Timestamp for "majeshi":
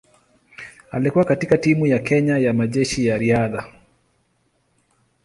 2.53-3.05